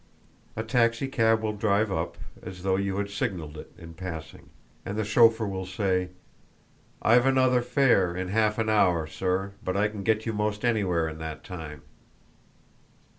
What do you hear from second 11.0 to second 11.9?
in that time.'